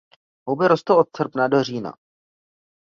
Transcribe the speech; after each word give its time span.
Houby 0.47 0.67
rostou 0.67 0.97
od 0.99 1.07
srpna 1.17 1.47
do 1.47 1.63
října. 1.63 1.93